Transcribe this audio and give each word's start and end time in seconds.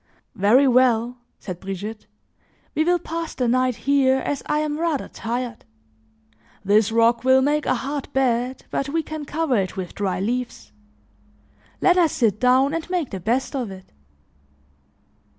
"Very 0.33 0.67
well," 0.67 1.19
said 1.39 1.59
Brigitte, 1.59 2.07
"we 2.73 2.83
will 2.83 2.97
pass 2.97 3.35
the 3.35 3.47
night 3.47 3.75
here 3.75 4.17
as 4.17 4.41
I 4.47 4.57
am 4.57 4.79
rather 4.79 5.07
tired. 5.07 5.63
This 6.65 6.91
rock 6.91 7.23
will 7.23 7.43
make 7.43 7.67
a 7.67 7.75
hard 7.75 8.11
bed 8.11 8.65
but 8.71 8.89
we 8.89 9.03
can 9.03 9.25
cover 9.25 9.57
it 9.57 9.77
with 9.77 9.93
dry 9.93 10.19
leaves. 10.19 10.71
Let 11.81 11.97
us 11.99 12.13
sit 12.13 12.39
down 12.39 12.73
and 12.73 12.89
make 12.89 13.11
the 13.11 13.19
best 13.19 13.55
of 13.55 13.69
it." 13.69 13.91